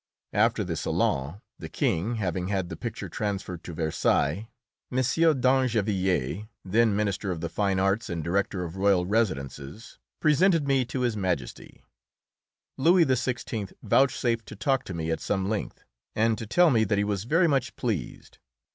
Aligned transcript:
After 0.33 0.63
the 0.63 0.75
Salon, 0.75 1.41
the 1.59 1.69
King, 1.69 2.15
having 2.15 2.47
had 2.47 2.69
the 2.69 2.75
picture 2.75 3.07
transferred 3.07 3.63
to 3.63 3.73
Versailles, 3.75 4.47
M. 4.91 4.97
d'Angevilliers, 4.97 6.47
then 6.65 6.95
minister 6.95 7.29
of 7.29 7.39
the 7.39 7.49
fine 7.49 7.77
arts 7.79 8.09
and 8.09 8.23
director 8.23 8.63
of 8.63 8.77
royal 8.77 9.05
residences, 9.05 9.99
presented 10.19 10.67
me 10.67 10.85
to 10.85 11.01
His 11.01 11.15
Majesty. 11.15 11.83
Louis 12.79 13.05
XVI. 13.05 13.71
vouchsafed 13.83 14.47
to 14.47 14.55
talk 14.55 14.85
to 14.85 14.95
me 14.95 15.11
at 15.11 15.19
some 15.19 15.47
length 15.47 15.83
and 16.15 16.35
to 16.39 16.47
tell 16.47 16.71
me 16.71 16.83
that 16.83 16.97
he 16.97 17.03
was 17.03 17.25
very 17.25 17.47
much 17.47 17.75
pleased. 17.75 18.39